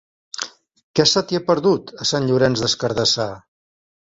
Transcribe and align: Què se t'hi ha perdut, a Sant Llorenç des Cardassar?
Què 0.99 1.05
se 1.11 1.23
t'hi 1.31 1.39
ha 1.39 1.41
perdut, 1.49 1.93
a 2.01 2.09
Sant 2.13 2.27
Llorenç 2.31 2.65
des 2.65 2.77
Cardassar? 2.87 3.31